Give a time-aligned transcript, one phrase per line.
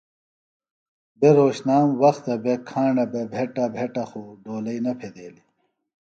[1.19, 5.47] بےۡ رہوتشنام وختہ بےۡ کھاݨہ بےۡ بھیٹہ بھیٹہ خوۡ ڈولئی نہ پھیدیلیۡ